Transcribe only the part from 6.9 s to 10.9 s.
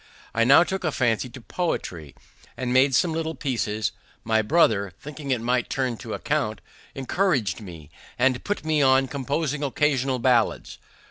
encouraged me, and put me on composing occasional ballads.